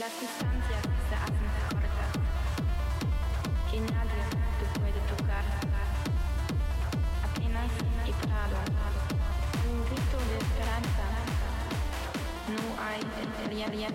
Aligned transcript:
Las 0.00 0.18
distancias 0.18 0.82
se 1.10 1.14
hacen 1.14 1.48
cortas, 1.68 2.12
que 3.70 3.80
nadie 3.80 4.24
te 4.58 4.64
puede 4.80 5.00
tocar. 5.12 5.44
Apenas 7.28 7.68
he 8.06 8.12
un 9.68 9.84
grito 9.84 10.16
de 10.16 10.36
esperanza. 10.38 11.04
No 12.48 12.64
hay 12.82 13.00
realidad 13.46 13.92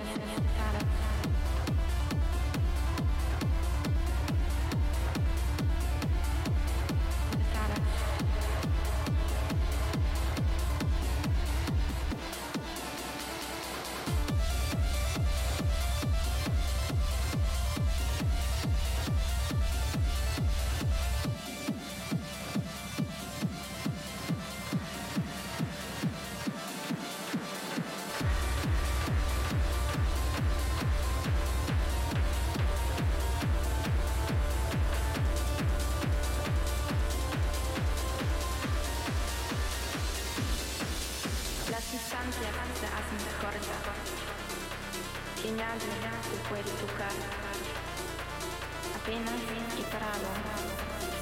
strano. 49.95 50.27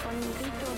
Ogni 0.09 0.33
grido 0.33 0.72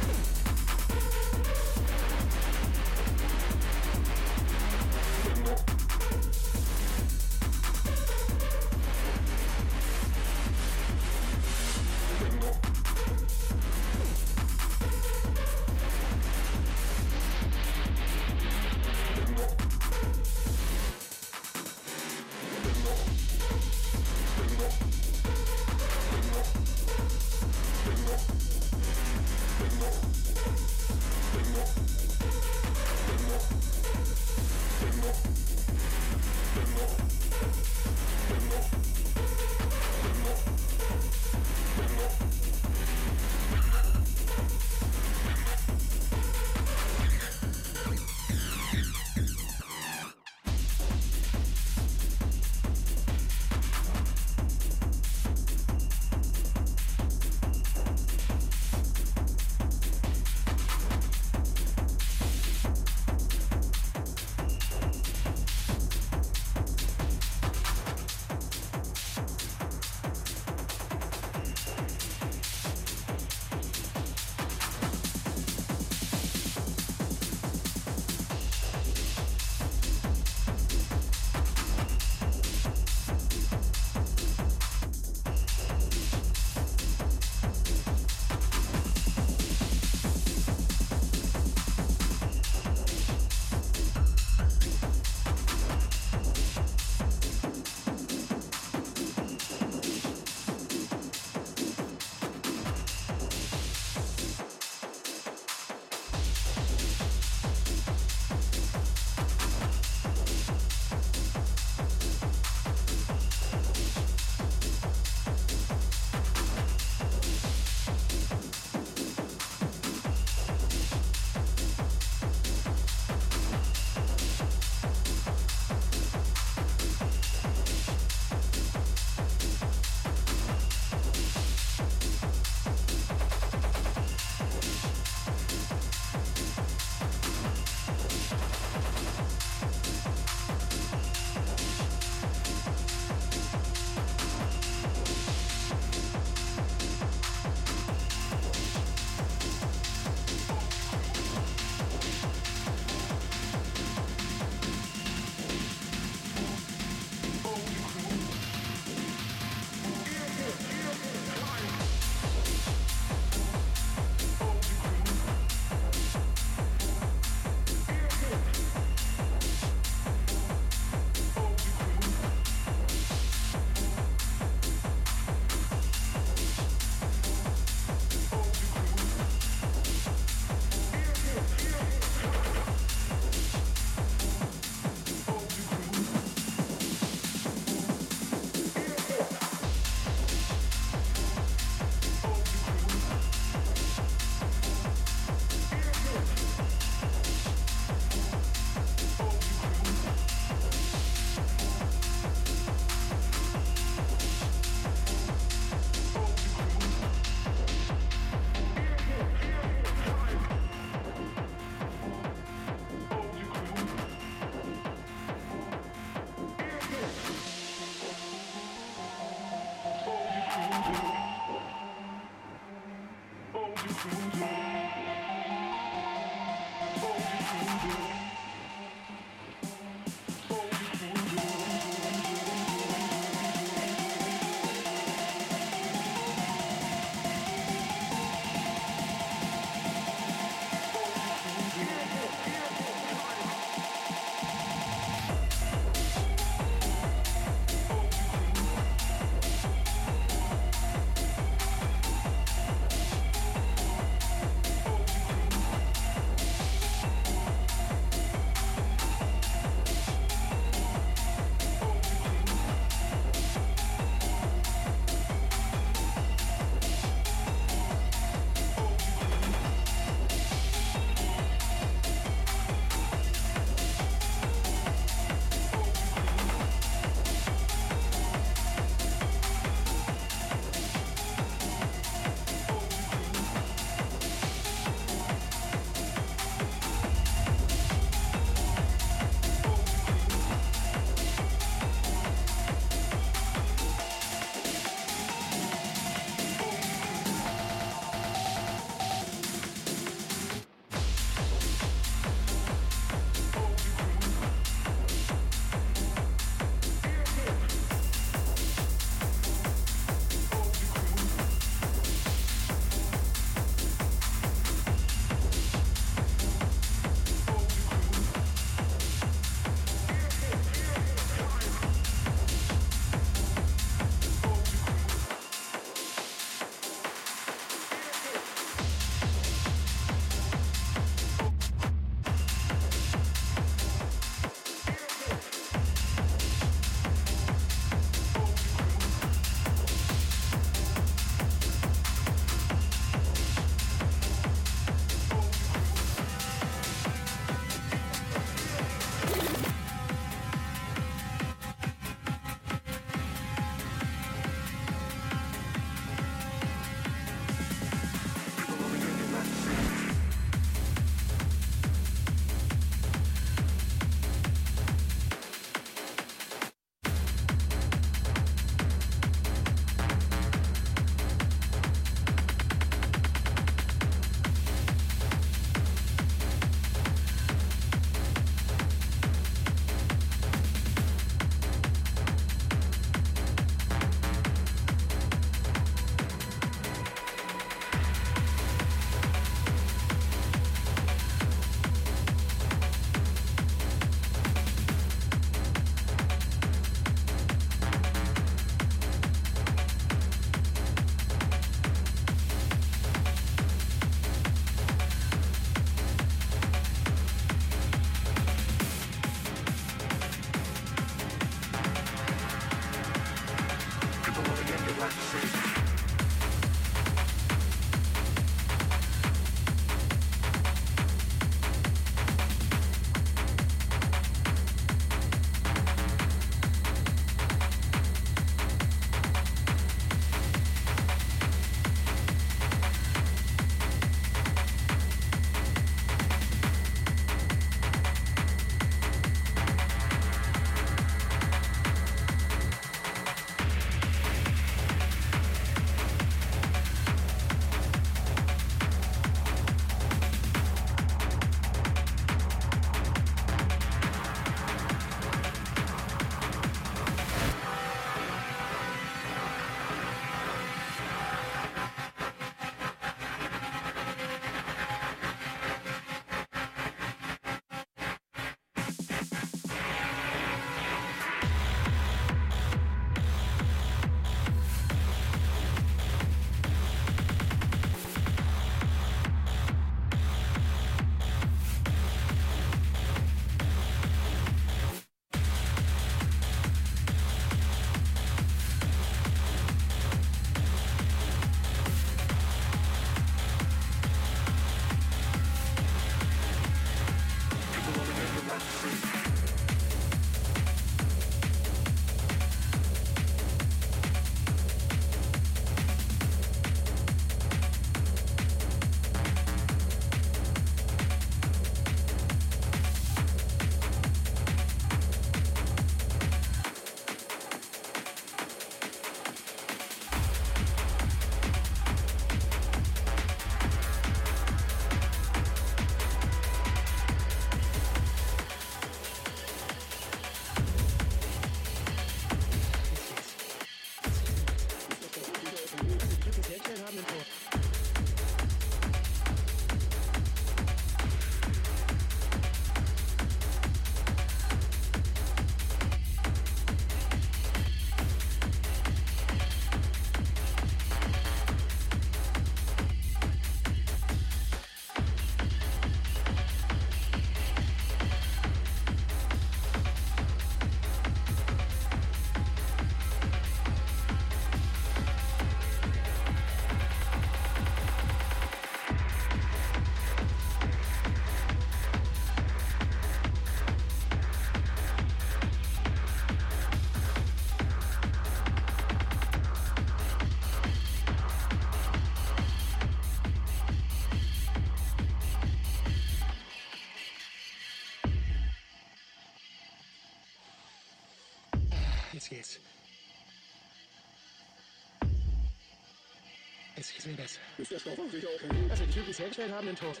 Vegas. 597.08 597.38
Ist 597.56 597.70
der 597.72 597.78
Stoff 597.78 597.98
auf 597.98 598.10
sich 598.10 598.26
auch? 598.26 598.70
Also 598.70 598.84
die 598.84 598.90
Typen, 598.90 599.06
die 599.06 599.10
es 599.12 599.18
hergestellt 599.18 599.52
haben, 599.52 599.66
sind 599.66 599.78
tot. 599.78 600.00